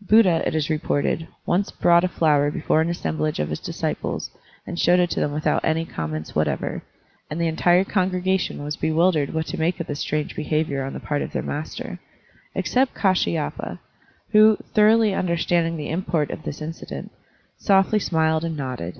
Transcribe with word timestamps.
Buddha, 0.00 0.42
it 0.44 0.56
is 0.56 0.68
reported, 0.68 1.28
once 1.46 1.70
brought 1.70 2.02
a 2.02 2.08
flower 2.08 2.50
before 2.50 2.80
an 2.80 2.88
assemblage 2.90 3.38
of 3.38 3.50
his 3.50 3.60
disciples 3.60 4.32
and 4.66 4.80
showed 4.80 4.98
it 4.98 5.10
to 5.10 5.20
them 5.20 5.30
without 5.30 5.64
any 5.64 5.84
comments 5.84 6.34
what 6.34 6.48
ever, 6.48 6.82
and 7.30 7.40
the 7.40 7.46
entire 7.46 7.84
congregation 7.84 8.64
was 8.64 8.74
bewildered 8.76 9.32
what 9.32 9.46
to 9.46 9.56
make 9.60 9.78
of 9.78 9.86
this 9.86 10.00
strange 10.00 10.34
behavior 10.34 10.82
on 10.82 10.92
the 10.92 10.98
part 10.98 11.22
of 11.22 11.30
their 11.30 11.40
master, 11.44 12.00
except 12.56 12.94
Kdshyapa, 12.96 13.78
who, 14.30 14.56
thoroughly 14.74 15.10
tmderstanding 15.10 15.76
the 15.76 15.90
import 15.90 16.32
of 16.32 16.42
this 16.42 16.60
incident, 16.60 17.12
softly 17.56 18.00
smiled 18.00 18.42
and 18.44 18.56
nodded. 18.56 18.98